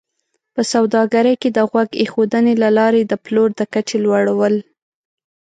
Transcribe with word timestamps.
په 0.53 0.61
سوداګرۍ 0.73 1.35
کې 1.41 1.49
د 1.51 1.59
غوږ 1.69 1.89
ایښودنې 2.01 2.53
له 2.63 2.69
لارې 2.77 3.01
د 3.05 3.13
پلور 3.23 3.49
د 3.59 3.61
کچې 3.73 3.97
لوړول 4.05 4.55